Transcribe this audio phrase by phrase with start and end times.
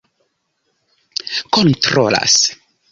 [1.53, 2.41] kontrolas